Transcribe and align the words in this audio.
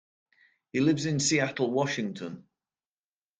He 0.73 0.79
lives 0.79 1.05
in 1.05 1.19
Seattle, 1.19 1.69
Washington. 1.69 2.47